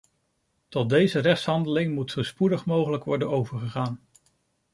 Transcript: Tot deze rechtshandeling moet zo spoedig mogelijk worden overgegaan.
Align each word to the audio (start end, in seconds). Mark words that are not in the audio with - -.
Tot 0.69 0.89
deze 0.89 1.19
rechtshandeling 1.19 1.93
moet 1.93 2.11
zo 2.11 2.23
spoedig 2.23 2.65
mogelijk 2.65 3.03
worden 3.03 3.29
overgegaan. 3.29 3.99